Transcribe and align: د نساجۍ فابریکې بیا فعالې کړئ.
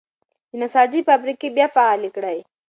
د 0.49 0.51
نساجۍ 0.61 1.01
فابریکې 1.09 1.47
بیا 1.55 1.67
فعالې 1.75 2.09
کړئ. 2.15 2.39